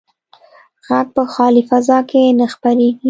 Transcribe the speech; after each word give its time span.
غږ 0.87 1.07
په 1.15 1.23
خالي 1.33 1.63
فضا 1.69 1.99
کې 2.09 2.21
نه 2.39 2.45
خپرېږي. 2.53 2.89